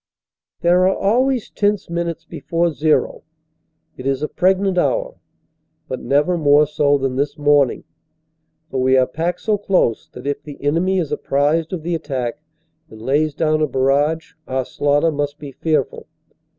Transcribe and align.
There 0.61 0.87
are 0.87 0.95
always 0.97 1.51
tense 1.51 1.87
minutes 1.87 2.25
before 2.25 2.71
"zero." 2.71 3.21
It 3.97 4.07
is 4.07 4.23
a 4.23 4.27
preg 4.27 4.57
nant 4.57 4.79
hour. 4.79 5.19
But 5.87 5.99
never 5.99 6.39
more 6.39 6.65
so 6.65 6.97
than 6.97 7.17
this 7.17 7.37
morning, 7.37 7.83
for 8.71 8.81
we 8.81 8.97
are 8.97 9.05
packed 9.05 9.41
so 9.41 9.59
close 9.59 10.09
that 10.13 10.25
if 10.25 10.41
the 10.41 10.59
enemy 10.59 10.97
is 10.97 11.11
apprised 11.11 11.71
of 11.71 11.83
the 11.83 11.93
attack 11.93 12.41
and 12.89 12.99
lays 12.99 13.35
down 13.35 13.61
a 13.61 13.67
barrage 13.67 14.33
our 14.47 14.65
slaughter 14.65 15.11
must 15.11 15.37
be 15.37 15.51
fearful. 15.51 16.07